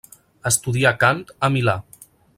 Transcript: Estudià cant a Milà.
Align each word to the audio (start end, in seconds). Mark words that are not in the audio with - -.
Estudià 0.51 0.93
cant 1.05 1.21
a 1.49 1.51
Milà. 1.57 1.79